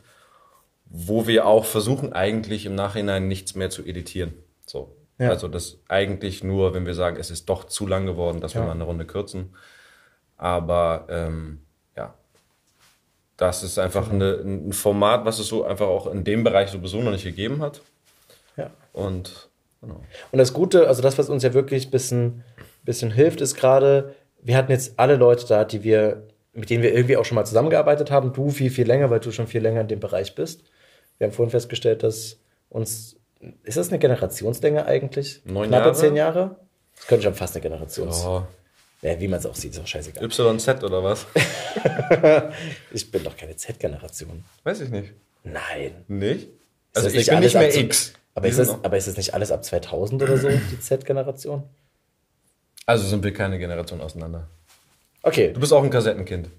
wo 0.88 1.26
wir 1.26 1.46
auch 1.46 1.64
versuchen, 1.64 2.12
eigentlich 2.12 2.66
im 2.66 2.74
Nachhinein 2.74 3.28
nichts 3.28 3.54
mehr 3.54 3.70
zu 3.70 3.84
editieren. 3.84 4.34
So. 4.66 4.96
Ja. 5.18 5.30
Also 5.30 5.48
das 5.48 5.78
eigentlich 5.88 6.42
nur, 6.44 6.74
wenn 6.74 6.86
wir 6.86 6.94
sagen, 6.94 7.16
es 7.18 7.30
ist 7.30 7.48
doch 7.48 7.64
zu 7.64 7.86
lang 7.86 8.04
geworden, 8.06 8.40
dass 8.40 8.54
wir 8.54 8.60
Ja. 8.62 8.66
mal 8.66 8.72
eine 8.74 8.84
Runde 8.84 9.04
kürzen. 9.06 9.54
Aber 10.36 11.06
ähm, 11.08 11.60
ja, 11.96 12.14
das 13.36 13.62
ist 13.62 13.78
einfach 13.78 14.10
eine, 14.12 14.32
ein 14.44 14.72
Format, 14.72 15.24
was 15.24 15.38
es 15.38 15.48
so 15.48 15.64
einfach 15.64 15.86
auch 15.86 16.06
in 16.06 16.24
dem 16.24 16.44
Bereich 16.44 16.70
sowieso 16.70 17.00
noch 17.02 17.12
nicht 17.12 17.24
gegeben 17.24 17.62
hat. 17.62 17.80
Ja. 18.56 18.70
Und 18.92 19.48
genau. 19.80 20.00
Und 20.32 20.38
das 20.38 20.52
Gute, 20.52 20.88
also 20.88 21.02
das, 21.02 21.18
was 21.18 21.28
uns 21.28 21.42
ja 21.42 21.54
wirklich 21.54 21.88
ein 21.88 21.90
bisschen, 21.90 22.44
bisschen 22.84 23.10
hilft, 23.10 23.40
ist 23.40 23.54
gerade, 23.54 24.14
wir 24.42 24.56
hatten 24.56 24.72
jetzt 24.72 24.98
alle 24.98 25.16
Leute 25.16 25.46
da, 25.46 25.64
die 25.64 25.82
wir, 25.84 26.22
mit 26.52 26.70
denen 26.70 26.82
wir 26.82 26.94
irgendwie 26.94 27.16
auch 27.16 27.24
schon 27.24 27.34
mal 27.36 27.44
zusammengearbeitet 27.44 28.10
haben. 28.10 28.32
Du 28.32 28.50
viel, 28.50 28.70
viel 28.70 28.86
länger, 28.86 29.10
weil 29.10 29.20
du 29.20 29.30
schon 29.30 29.46
viel 29.46 29.62
länger 29.62 29.80
in 29.82 29.88
dem 29.88 30.00
Bereich 30.00 30.34
bist. 30.34 30.62
Wir 31.18 31.26
haben 31.26 31.34
vorhin 31.34 31.50
festgestellt, 31.50 32.02
dass 32.02 32.38
uns, 32.68 33.16
ist 33.64 33.76
das 33.76 33.88
eine 33.88 33.98
Generationslänge 33.98 34.86
eigentlich? 34.86 35.42
Neun 35.44 35.68
Knappe 35.68 35.84
Jahre? 35.86 35.94
zehn 35.96 36.16
Jahre? 36.16 36.56
Das 36.96 37.06
könnte 37.06 37.24
schon 37.24 37.34
fast 37.34 37.54
eine 37.54 37.62
Generations. 37.62 38.24
Oh, 38.24 38.42
Ja, 39.02 39.20
wie 39.20 39.28
man 39.28 39.38
es 39.38 39.46
auch 39.46 39.54
sieht, 39.54 39.72
ist 39.72 39.80
auch 39.80 39.86
scheißegal. 39.86 40.24
YZ 40.24 40.82
oder 40.82 41.04
was? 41.04 41.26
Ich 42.92 43.10
bin 43.10 43.22
doch 43.24 43.36
keine 43.36 43.56
Z-Generation. 43.56 44.44
Weiß 44.64 44.80
ich 44.80 44.88
nicht. 44.88 45.12
Nein. 45.44 46.04
Nicht? 46.08 46.48
Ist 46.94 47.04
Also 47.04 47.08
ich 47.08 47.26
bin 47.26 47.36
alles 47.36 47.54
nicht 47.54 47.60
mehr 47.60 47.76
X. 47.84 48.12
Aber 48.36 48.48
ist, 48.48 48.58
das, 48.58 48.68
aber 48.84 48.98
ist 48.98 49.08
das 49.08 49.16
nicht 49.16 49.32
alles 49.32 49.50
ab 49.50 49.64
2000 49.64 50.22
oder 50.22 50.36
so, 50.36 50.48
die 50.48 50.78
Z-Generation? 50.78 51.62
Also 52.84 53.06
sind 53.06 53.24
wir 53.24 53.32
keine 53.32 53.58
Generation 53.58 54.02
auseinander. 54.02 54.46
Okay, 55.22 55.52
Du 55.52 55.60
bist 55.60 55.72
auch 55.72 55.82
ein 55.82 55.88
Kassettenkind. 55.88 56.50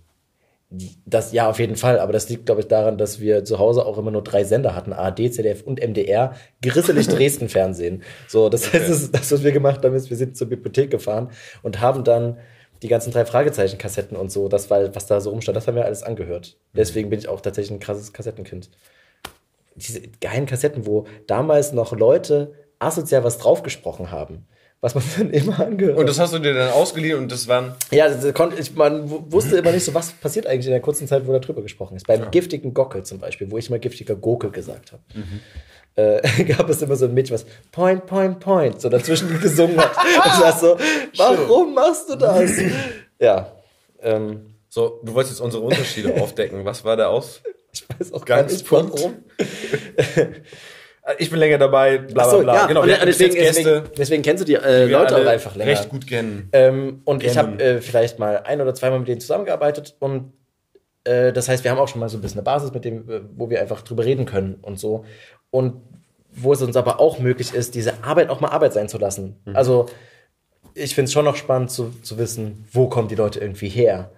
Das, 1.05 1.31
ja, 1.31 1.47
auf 1.47 1.59
jeden 1.59 1.75
Fall. 1.75 1.99
Aber 1.99 2.11
das 2.11 2.29
liegt, 2.29 2.47
glaube 2.47 2.61
ich, 2.61 2.67
daran, 2.67 2.97
dass 2.97 3.19
wir 3.19 3.45
zu 3.45 3.59
Hause 3.59 3.85
auch 3.85 3.99
immer 3.99 4.09
nur 4.09 4.23
drei 4.23 4.43
Sender 4.43 4.75
hatten. 4.75 4.91
ARD, 4.91 5.31
ZDF 5.31 5.61
und 5.61 5.79
MDR. 5.79 6.33
Grisselig 6.63 7.07
Dresden 7.09 7.47
Fernsehen. 7.47 8.01
So, 8.27 8.49
das 8.49 8.73
heißt, 8.73 8.89
das, 8.89 9.11
das, 9.11 9.31
was 9.31 9.43
wir 9.43 9.51
gemacht 9.51 9.85
haben, 9.85 9.95
ist, 9.95 10.09
wir 10.09 10.17
sind 10.17 10.35
zur 10.35 10.49
Bibliothek 10.49 10.89
gefahren 10.89 11.29
und 11.61 11.79
haben 11.79 12.03
dann 12.03 12.37
die 12.81 12.87
ganzen 12.87 13.11
drei 13.11 13.25
Fragezeichen-Kassetten 13.25 14.17
und 14.17 14.31
so, 14.31 14.49
das 14.49 14.69
war, 14.69 14.93
was 14.95 15.05
da 15.05 15.21
so 15.21 15.29
rumstand, 15.29 15.55
das 15.55 15.67
haben 15.67 15.75
wir 15.75 15.85
alles 15.85 16.03
angehört. 16.03 16.57
Deswegen 16.73 17.09
bin 17.09 17.19
ich 17.19 17.27
auch 17.27 17.41
tatsächlich 17.41 17.71
ein 17.71 17.79
krasses 17.79 18.13
Kassettenkind. 18.13 18.69
Diese 19.77 20.01
geilen 20.21 20.45
Kassetten, 20.45 20.85
wo 20.85 21.05
damals 21.27 21.71
noch 21.71 21.95
Leute 21.95 22.53
asozial 22.79 23.23
was 23.23 23.37
draufgesprochen 23.37 24.11
haben. 24.11 24.45
was 24.81 24.93
man 24.93 25.03
dann 25.17 25.29
immer 25.31 25.59
angehört. 25.59 25.97
Und 25.97 26.07
das 26.07 26.19
hast 26.19 26.33
du 26.33 26.39
dir 26.39 26.53
dann 26.53 26.69
ausgeliehen 26.71 27.17
und 27.17 27.31
das 27.31 27.47
waren. 27.47 27.73
Ja, 27.91 28.07
das 28.09 28.31
konnte 28.35 28.59
ich, 28.61 28.75
man 28.75 29.09
wusste 29.31 29.57
immer 29.57 29.71
nicht 29.71 29.85
so, 29.85 29.93
was 29.93 30.11
passiert 30.11 30.45
eigentlich 30.45 30.67
in 30.67 30.71
der 30.71 30.81
kurzen 30.81 31.07
Zeit, 31.07 31.25
wo 31.25 31.31
da 31.31 31.39
drüber 31.39 31.61
gesprochen 31.63 31.95
ist. 31.97 32.05
Beim 32.05 32.29
giftigen 32.29 32.73
Gockel 32.73 33.03
zum 33.03 33.19
Beispiel, 33.19 33.49
wo 33.49 33.57
ich 33.57 33.69
immer 33.69 33.79
giftiger 33.79 34.15
Gurkel 34.15 34.51
gesagt 34.51 34.91
habe, 34.91 35.01
äh, 35.95 36.43
gab 36.43 36.69
es 36.69 36.81
immer 36.83 36.95
so 36.95 37.05
ein 37.05 37.13
Mädchen, 37.15 37.33
was 37.33 37.45
Point, 37.71 38.05
Point, 38.05 38.39
Point 38.39 38.79
so 38.81 38.89
dazwischen 38.89 39.39
gesungen 39.41 39.77
hat. 39.79 39.95
Und 39.97 40.41
das 40.43 40.59
so, 40.61 40.77
warum 41.17 41.73
machst 41.73 42.09
du 42.09 42.15
das? 42.15 42.51
Ja, 43.19 43.51
ähm, 44.03 44.53
So, 44.69 44.99
du 45.03 45.13
wolltest 45.15 45.35
jetzt 45.35 45.41
unsere 45.41 45.63
Unterschiede 45.63 46.21
aufdecken. 46.21 46.65
Was 46.65 46.85
war 46.85 46.95
der 46.95 47.09
Aus? 47.09 47.41
Ich 47.79 47.99
weiß 47.99 48.13
auch 48.13 48.25
gar 48.25 48.43
nicht 48.43 48.69
warum. 48.71 49.15
Ich 51.19 51.29
bin 51.29 51.39
länger 51.39 51.57
dabei, 51.57 51.99
bla 51.99 52.23
bla 52.23 52.29
so, 52.29 52.39
bla. 52.39 52.53
ja, 52.53 52.65
genau, 52.65 52.81
und 52.81 52.89
deswegen, 52.89 53.33
Gäste, 53.33 53.63
deswegen, 53.63 53.91
deswegen 53.97 54.23
kennst 54.23 54.41
du 54.41 54.45
die 54.45 54.55
äh, 54.55 54.87
Leute 54.87 55.15
auch 55.15 55.25
einfach 55.25 55.55
länger. 55.55 55.71
recht 55.71 55.87
gut 55.87 56.05
kennen. 56.05 56.49
Ähm, 56.51 57.01
und 57.05 57.23
ich 57.23 57.31
Kennen. 57.31 57.53
habe 57.53 57.63
äh, 57.63 57.81
vielleicht 57.81 58.19
mal 58.19 58.41
ein 58.43 58.59
oder 58.59 58.75
zweimal 58.75 58.99
mit 58.99 59.07
denen 59.07 59.21
zusammengearbeitet 59.21 59.95
und 59.99 60.33
äh, 61.05 61.31
das 61.31 61.47
heißt, 61.47 61.63
wir 61.63 61.71
haben 61.71 61.77
auch 61.77 61.87
schon 61.87 62.01
mal 62.01 62.09
so 62.09 62.17
ein 62.17 62.21
bisschen 62.21 62.39
eine 62.39 62.43
Basis, 62.43 62.73
mit 62.73 62.83
dem, 62.83 63.09
äh, 63.09 63.21
wo 63.35 63.49
wir 63.49 63.61
einfach 63.61 63.81
drüber 63.83 64.03
reden 64.03 64.25
können 64.25 64.55
und 64.61 64.79
so. 64.79 65.05
Und 65.49 65.81
wo 66.33 66.53
es 66.53 66.61
uns 66.61 66.75
aber 66.75 66.99
auch 66.99 67.19
möglich 67.19 67.53
ist, 67.53 67.73
diese 67.75 68.03
Arbeit 68.03 68.29
auch 68.29 68.41
mal 68.41 68.49
Arbeit 68.49 68.73
sein 68.73 68.89
zu 68.89 68.97
lassen. 68.97 69.37
Also 69.53 69.87
ich 70.75 70.93
finde 70.93 71.07
es 71.07 71.13
schon 71.13 71.25
noch 71.25 71.35
spannend 71.35 71.71
zu, 71.71 71.91
zu 72.03 72.17
wissen, 72.19 72.65
wo 72.71 72.87
kommen 72.89 73.07
die 73.07 73.15
Leute 73.15 73.39
irgendwie 73.39 73.69
her. 73.69 74.11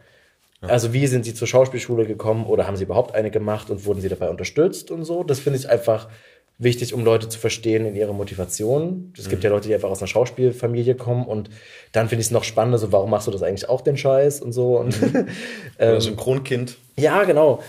Also 0.61 0.91
wie 0.93 1.07
sind 1.07 1.23
sie 1.23 1.33
zur 1.33 1.47
Schauspielschule 1.47 2.05
gekommen 2.05 2.45
oder 2.45 2.67
haben 2.67 2.75
sie 2.75 2.83
überhaupt 2.83 3.15
eine 3.15 3.31
gemacht 3.31 3.69
und 3.69 3.85
wurden 3.85 4.01
sie 4.01 4.09
dabei 4.09 4.29
unterstützt 4.29 4.91
und 4.91 5.05
so. 5.05 5.23
Das 5.23 5.39
finde 5.39 5.57
ich 5.57 5.69
einfach 5.69 6.09
wichtig, 6.57 6.93
um 6.93 7.05
Leute 7.05 7.29
zu 7.29 7.39
verstehen 7.39 7.85
in 7.85 7.95
ihrer 7.95 8.11
Motivation. 8.11 9.13
Es 9.17 9.29
gibt 9.29 9.43
ja 9.45 9.49
Leute, 9.49 9.69
die 9.69 9.73
einfach 9.73 9.89
aus 9.89 10.01
einer 10.01 10.07
Schauspielfamilie 10.07 10.95
kommen 10.95 11.25
und 11.25 11.49
dann 11.93 12.09
finde 12.09 12.21
ich 12.21 12.27
es 12.27 12.31
noch 12.31 12.43
spannender, 12.43 12.77
so 12.77 12.91
warum 12.91 13.09
machst 13.09 13.27
du 13.27 13.31
das 13.31 13.41
eigentlich 13.41 13.69
auch 13.69 13.81
den 13.81 13.95
Scheiß 13.95 14.41
und 14.41 14.51
so. 14.51 14.77
Und 14.77 14.97
Oder 15.77 16.01
Synchronkind. 16.01 16.77
ja, 16.97 17.23
genau. 17.23 17.63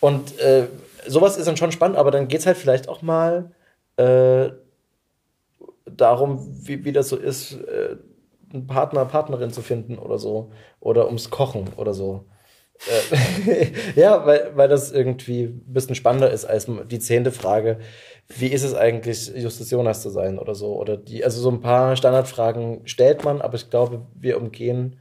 Und 0.00 0.38
äh, 0.40 0.64
sowas 1.06 1.36
ist 1.38 1.46
dann 1.46 1.56
schon 1.56 1.70
spannend, 1.70 1.96
aber 1.96 2.10
dann 2.10 2.26
geht 2.26 2.40
es 2.40 2.46
halt 2.46 2.56
vielleicht 2.56 2.88
auch 2.88 3.00
mal 3.00 3.52
äh, 3.96 4.50
darum, 5.84 6.60
wie, 6.62 6.84
wie 6.84 6.92
das 6.92 7.08
so 7.08 7.16
ist, 7.16 7.52
äh, 7.52 7.96
einen 8.52 8.66
Partner, 8.66 9.04
Partnerin 9.04 9.50
zu 9.50 9.62
finden 9.62 9.98
oder 9.98 10.18
so. 10.18 10.50
Oder 10.80 11.06
ums 11.06 11.30
Kochen 11.30 11.68
oder 11.76 11.94
so. 11.94 12.24
Äh, 12.88 13.66
ja, 14.00 14.26
weil, 14.26 14.52
weil 14.54 14.68
das 14.68 14.92
irgendwie 14.92 15.44
ein 15.44 15.72
bisschen 15.72 15.94
spannender 15.94 16.30
ist 16.30 16.44
als 16.44 16.66
die 16.90 16.98
zehnte 16.98 17.32
Frage, 17.32 17.78
wie 18.28 18.48
ist 18.48 18.64
es 18.64 18.74
eigentlich, 18.74 19.28
Justus 19.34 19.70
Jonas 19.70 20.02
zu 20.02 20.10
sein 20.10 20.38
oder 20.38 20.54
so. 20.54 20.76
Oder 20.76 20.96
die, 20.96 21.24
also 21.24 21.40
so 21.40 21.50
ein 21.50 21.60
paar 21.60 21.96
Standardfragen 21.96 22.86
stellt 22.86 23.24
man, 23.24 23.40
aber 23.40 23.54
ich 23.54 23.70
glaube, 23.70 24.06
wir 24.14 24.36
umgehen 24.38 24.98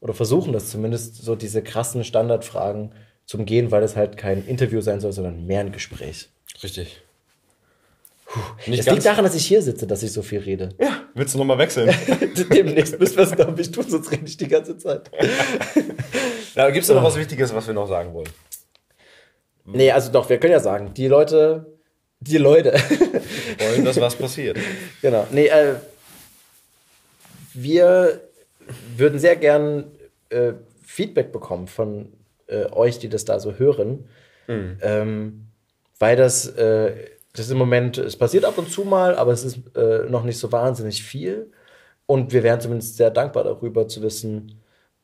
oder 0.00 0.14
versuchen 0.14 0.52
das 0.52 0.70
zumindest, 0.70 1.16
so 1.16 1.36
diese 1.36 1.62
krassen 1.62 2.04
Standardfragen 2.04 2.94
zu 3.26 3.38
umgehen, 3.38 3.70
weil 3.70 3.82
es 3.82 3.96
halt 3.96 4.16
kein 4.16 4.46
Interview 4.46 4.80
sein 4.80 5.00
soll, 5.00 5.12
sondern 5.12 5.46
mehr 5.46 5.60
ein 5.60 5.72
Gespräch. 5.72 6.30
Richtig. 6.62 7.02
Es 8.66 8.86
liegt 8.86 9.04
daran, 9.04 9.24
dass 9.24 9.34
ich 9.34 9.46
hier 9.46 9.60
sitze, 9.60 9.86
dass 9.86 10.02
ich 10.02 10.12
so 10.12 10.22
viel 10.22 10.40
rede. 10.40 10.68
Ja, 10.80 11.02
willst 11.14 11.34
du 11.34 11.38
nochmal 11.38 11.58
wechseln? 11.58 11.92
Demnächst 12.52 12.98
müssen 12.98 13.16
wir 13.16 13.24
es, 13.24 13.32
glaube 13.32 13.60
ich, 13.60 13.70
tun, 13.70 13.84
sonst 13.88 14.12
rede 14.12 14.24
ich 14.26 14.36
die 14.36 14.48
ganze 14.48 14.78
Zeit. 14.78 15.10
ja, 16.54 16.70
Gibt 16.70 16.84
es 16.84 16.88
noch 16.90 17.02
was 17.02 17.16
Wichtiges, 17.16 17.52
was 17.54 17.66
wir 17.66 17.74
noch 17.74 17.88
sagen 17.88 18.14
wollen? 18.14 18.28
Nee, 19.64 19.90
also 19.90 20.12
doch, 20.12 20.28
wir 20.28 20.38
können 20.38 20.52
ja 20.52 20.60
sagen, 20.60 20.94
die 20.94 21.08
Leute, 21.08 21.78
die 22.20 22.38
Leute, 22.38 22.72
Wollen, 23.58 23.84
dass 23.84 24.00
was 24.00 24.16
passiert. 24.16 24.58
genau. 25.02 25.26
Nee, 25.30 25.46
äh, 25.46 25.74
wir 27.54 28.20
würden 28.96 29.18
sehr 29.18 29.36
gern 29.36 29.90
äh, 30.28 30.52
Feedback 30.84 31.32
bekommen 31.32 31.66
von 31.66 32.12
äh, 32.46 32.66
euch, 32.72 32.98
die 32.98 33.08
das 33.08 33.24
da 33.24 33.40
so 33.40 33.54
hören. 33.54 34.08
Ähm, 34.48 35.46
weil 36.00 36.16
das, 36.16 36.48
äh, 36.48 36.92
das 37.32 37.46
ist 37.46 37.52
im 37.52 37.58
Moment, 37.58 37.98
es 37.98 38.16
passiert 38.16 38.44
ab 38.44 38.58
und 38.58 38.70
zu 38.70 38.84
mal, 38.84 39.14
aber 39.14 39.32
es 39.32 39.44
ist 39.44 39.60
äh, 39.76 40.08
noch 40.08 40.24
nicht 40.24 40.38
so 40.38 40.50
wahnsinnig 40.50 41.02
viel. 41.02 41.50
Und 42.06 42.32
wir 42.32 42.42
wären 42.42 42.60
zumindest 42.60 42.96
sehr 42.96 43.10
dankbar 43.10 43.44
darüber 43.44 43.86
zu 43.86 44.02
wissen, 44.02 44.60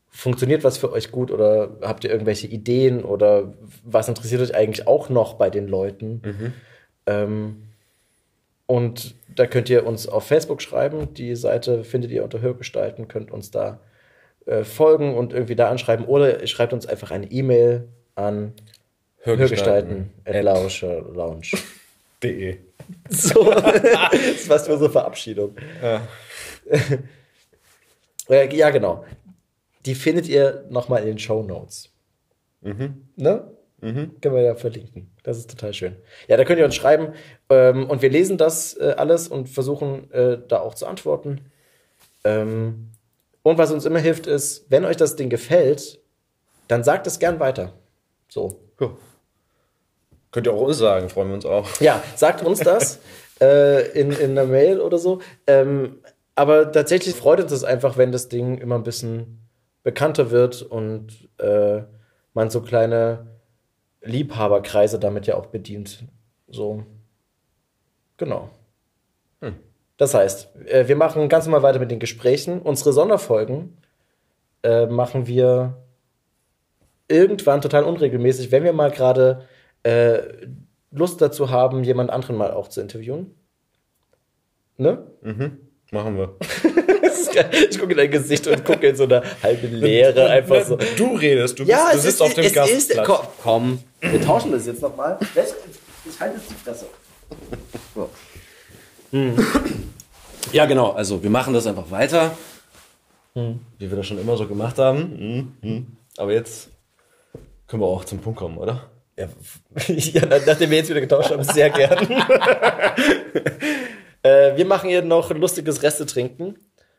funktioniert 0.08 0.64
was 0.64 0.78
für 0.78 0.92
euch 0.92 1.12
gut 1.12 1.30
oder 1.30 1.76
habt 1.82 2.02
ihr 2.02 2.10
irgendwelche 2.10 2.46
Ideen 2.46 3.04
oder 3.04 3.52
was 3.84 4.08
interessiert 4.08 4.40
euch 4.40 4.54
eigentlich 4.54 4.86
auch 4.88 5.08
noch 5.08 5.34
bei 5.34 5.50
den 5.50 5.68
Leuten? 5.68 6.20
Ähm, 7.06 7.62
und 8.66 9.14
da 9.34 9.46
könnt 9.46 9.70
ihr 9.70 9.86
uns 9.86 10.08
auf 10.08 10.26
Facebook 10.26 10.62
schreiben. 10.62 11.14
Die 11.14 11.36
Seite 11.36 11.84
findet 11.84 12.10
ihr 12.10 12.24
unter 12.24 12.40
Hörgestalten, 12.40 13.06
könnt 13.06 13.30
uns 13.30 13.50
da 13.50 13.78
äh, 14.46 14.64
folgen 14.64 15.14
und 15.14 15.32
irgendwie 15.32 15.54
da 15.54 15.70
anschreiben. 15.70 16.06
Oder 16.06 16.44
schreibt 16.46 16.72
uns 16.72 16.86
einfach 16.86 17.10
eine 17.10 17.30
E-Mail 17.30 17.88
an 18.16 18.52
Hörgestalten 19.18 20.10
at 20.24 20.42
Lauscher 20.42 21.02
Lounge. 21.02 21.50
De. 22.22 22.58
So, 23.08 23.50
das 23.52 24.14
ist 24.14 24.46
fast 24.46 24.68
wie 24.68 24.72
unsere 24.72 24.90
Verabschiedung. 24.90 25.56
Ja. 25.82 26.06
Äh, 28.28 28.52
ja, 28.56 28.70
genau. 28.70 29.04
Die 29.84 29.94
findet 29.94 30.26
ihr 30.26 30.64
nochmal 30.68 31.02
in 31.02 31.06
den 31.06 31.18
Show 31.20 31.44
Notes. 31.44 31.92
Ne? 32.60 33.56
Können 33.80 34.34
wir 34.34 34.42
ja 34.42 34.54
verlinken. 34.56 35.12
Das 35.22 35.38
ist 35.38 35.50
total 35.50 35.72
schön. 35.72 35.96
Ja, 36.26 36.36
da 36.36 36.44
könnt 36.44 36.58
ihr 36.58 36.64
uns 36.64 36.74
schreiben 36.74 37.12
ähm, 37.50 37.88
und 37.88 38.02
wir 38.02 38.10
lesen 38.10 38.36
das 38.36 38.76
äh, 38.76 38.94
alles 38.96 39.28
und 39.28 39.48
versuchen 39.48 40.10
äh, 40.10 40.38
da 40.48 40.60
auch 40.60 40.74
zu 40.74 40.86
antworten. 40.86 41.52
Ähm, 42.24 42.90
und 43.42 43.58
was 43.58 43.70
uns 43.70 43.84
immer 43.84 44.00
hilft 44.00 44.26
ist, 44.26 44.68
wenn 44.70 44.84
euch 44.84 44.96
das 44.96 45.14
Ding 45.14 45.30
gefällt, 45.30 46.00
dann 46.68 46.82
sagt 46.82 47.06
es 47.06 47.20
gern 47.20 47.38
weiter. 47.38 47.74
So. 48.28 48.60
Ja. 48.80 48.90
Könnt 50.36 50.48
ihr 50.48 50.52
auch 50.52 50.60
uns 50.60 50.76
sagen, 50.76 51.08
freuen 51.08 51.28
wir 51.28 51.34
uns 51.36 51.46
auch. 51.46 51.80
Ja, 51.80 52.02
sagt 52.14 52.44
uns 52.44 52.60
das 52.60 52.98
äh, 53.40 53.88
in, 53.98 54.12
in 54.12 54.32
einer 54.32 54.44
Mail 54.44 54.82
oder 54.82 54.98
so. 54.98 55.20
Ähm, 55.46 55.96
aber 56.34 56.70
tatsächlich 56.70 57.14
freut 57.14 57.40
uns 57.40 57.52
das 57.52 57.64
einfach, 57.64 57.96
wenn 57.96 58.12
das 58.12 58.28
Ding 58.28 58.58
immer 58.58 58.74
ein 58.74 58.82
bisschen 58.82 59.48
bekannter 59.82 60.30
wird 60.30 60.60
und 60.60 61.30
äh, 61.38 61.84
man 62.34 62.50
so 62.50 62.60
kleine 62.60 63.28
Liebhaberkreise 64.02 64.98
damit 64.98 65.26
ja 65.26 65.36
auch 65.36 65.46
bedient. 65.46 66.04
So. 66.48 66.84
Genau. 68.18 68.50
Das 69.96 70.12
heißt, 70.12 70.54
äh, 70.66 70.86
wir 70.86 70.96
machen 70.96 71.30
ganz 71.30 71.46
normal 71.46 71.62
weiter 71.62 71.78
mit 71.78 71.90
den 71.90 71.98
Gesprächen. 71.98 72.60
Unsere 72.60 72.92
Sonderfolgen 72.92 73.78
äh, 74.62 74.84
machen 74.84 75.26
wir 75.26 75.78
irgendwann 77.08 77.62
total 77.62 77.84
unregelmäßig, 77.84 78.52
wenn 78.52 78.64
wir 78.64 78.74
mal 78.74 78.90
gerade 78.90 79.46
äh, 79.86 80.46
Lust 80.90 81.20
dazu 81.20 81.50
haben, 81.50 81.84
jemand 81.84 82.10
anderen 82.10 82.36
mal 82.36 82.50
auch 82.50 82.68
zu 82.68 82.80
interviewen. 82.80 83.34
Ne? 84.76 85.06
Machen 85.90 86.16
wir. 86.16 86.36
Ist. 87.02 87.34
Ich 87.70 87.78
gucke 87.78 87.92
in 87.92 87.98
dein 87.98 88.10
Gesicht 88.10 88.46
und 88.46 88.64
gucke 88.64 88.88
in 88.88 88.96
so 88.96 89.04
eine 89.04 89.22
halbe 89.42 89.66
Leere 89.68 90.28
einfach 90.28 90.64
so. 90.64 90.76
Du 90.96 91.14
redest, 91.16 91.58
du, 91.58 91.64
bist, 91.64 91.70
Ja, 91.70 91.92
du 91.92 91.98
sitzt 91.98 92.14
ist, 92.14 92.20
auf 92.22 92.34
dem 92.34 92.44
es 92.44 92.50
ist, 92.50 92.54
Gastplatz. 92.54 93.06
komm, 93.06 93.26
komm, 93.42 93.78
wir 94.00 94.20
tauschen 94.20 94.52
das 94.52 94.66
jetzt 94.66 94.82
nochmal. 94.82 95.18
Ich 95.20 96.20
halte 96.20 96.36
jetzt 96.36 96.50
die 96.50 96.54
Fresse. 96.54 96.86
So. 97.94 98.10
Ja, 100.52 100.66
genau. 100.66 100.92
Also 100.92 101.22
wir 101.22 101.30
machen 101.30 101.54
das 101.54 101.66
einfach 101.66 101.90
weiter. 101.90 102.36
Wie 103.34 103.90
wir 103.90 103.96
das 103.96 104.06
schon 104.06 104.18
immer 104.18 104.36
so 104.36 104.46
gemacht 104.46 104.78
haben. 104.78 105.52
Mhm. 105.60 105.86
Aber 106.16 106.32
jetzt 106.32 106.70
können 107.66 107.82
wir 107.82 107.86
auch 107.86 108.04
zum 108.04 108.18
Punkt 108.18 108.38
kommen, 108.38 108.56
oder? 108.58 108.90
Ja, 109.18 109.28
ja, 109.88 110.26
nachdem 110.26 110.70
wir 110.70 110.78
jetzt 110.78 110.90
wieder 110.90 111.00
getauscht 111.00 111.30
haben, 111.30 111.42
sehr 111.42 111.70
gern. 111.70 111.98
äh, 114.22 114.56
wir 114.56 114.64
machen 114.66 114.88
hier 114.90 115.02
noch 115.02 115.30
ein 115.30 115.38
lustiges 115.38 115.82
Reste 115.82 116.04
trinken, 116.06 116.58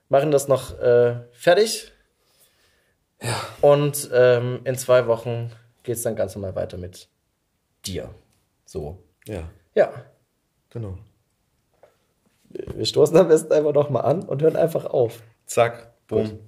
machen 0.09 0.31
das 0.31 0.47
noch 0.47 0.79
äh, 0.79 1.15
fertig. 1.31 1.91
Ja. 3.21 3.35
Und 3.61 4.09
ähm, 4.13 4.61
in 4.63 4.75
zwei 4.77 5.07
Wochen 5.07 5.51
geht 5.83 5.95
es 5.97 6.03
dann 6.03 6.15
ganz 6.15 6.35
normal 6.35 6.55
weiter 6.55 6.77
mit 6.77 7.07
dir. 7.85 8.13
So. 8.65 9.03
Ja, 9.27 9.49
Ja. 9.75 9.91
genau. 10.69 10.97
Wir 12.49 12.85
stoßen 12.85 13.15
am 13.17 13.27
besten 13.27 13.51
einfach 13.53 13.73
noch 13.73 13.89
mal 13.89 14.01
an 14.01 14.23
und 14.23 14.41
hören 14.41 14.55
einfach 14.55 14.85
auf. 14.85 15.21
Zack, 15.45 15.93
bumm. 16.07 16.39